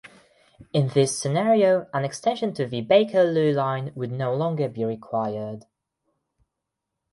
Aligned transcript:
In 0.73 0.87
this 0.87 1.15
scenario, 1.15 1.87
an 1.93 2.03
extension 2.05 2.55
to 2.55 2.65
the 2.65 2.81
Bakerloo 2.81 3.53
line 3.53 3.91
would 3.93 4.11
no 4.11 4.33
longer 4.33 4.67
be 4.67 4.83
required. 4.83 5.65